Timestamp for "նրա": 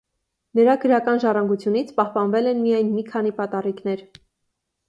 0.59-0.73